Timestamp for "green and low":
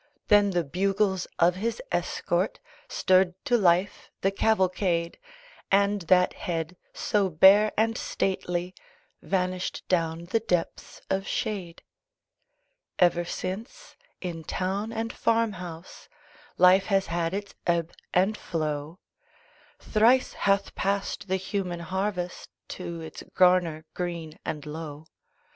23.93-25.05